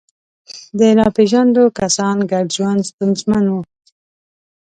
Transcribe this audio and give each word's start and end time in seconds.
د 0.79 0.81
ناپېژاندو 0.99 1.63
کسانو 1.79 2.21
ګډ 2.31 2.45
ژوند 2.55 2.81
ستونزمن 2.89 3.45
و. 3.49 3.55